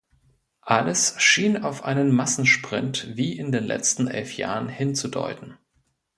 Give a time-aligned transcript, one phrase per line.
[0.65, 5.59] Alles schien auf einen Massensprint wie in den letzten elf Jahren hinzudeuten.